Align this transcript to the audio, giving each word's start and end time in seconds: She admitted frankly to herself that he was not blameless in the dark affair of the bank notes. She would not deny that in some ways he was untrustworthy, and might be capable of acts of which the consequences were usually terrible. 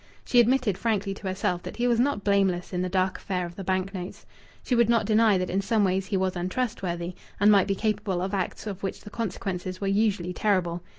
She 0.25 0.39
admitted 0.39 0.79
frankly 0.79 1.13
to 1.13 1.27
herself 1.27 1.61
that 1.61 1.77
he 1.77 1.87
was 1.87 1.99
not 1.99 2.23
blameless 2.23 2.73
in 2.73 2.81
the 2.81 2.89
dark 2.89 3.19
affair 3.19 3.45
of 3.45 3.55
the 3.55 3.63
bank 3.63 3.93
notes. 3.93 4.25
She 4.63 4.73
would 4.73 4.89
not 4.89 5.05
deny 5.05 5.37
that 5.37 5.51
in 5.51 5.61
some 5.61 5.83
ways 5.83 6.07
he 6.07 6.17
was 6.17 6.35
untrustworthy, 6.35 7.13
and 7.39 7.51
might 7.51 7.67
be 7.67 7.75
capable 7.75 8.19
of 8.19 8.33
acts 8.33 8.65
of 8.65 8.81
which 8.81 9.01
the 9.01 9.11
consequences 9.11 9.79
were 9.79 9.85
usually 9.87 10.33
terrible. 10.33 10.81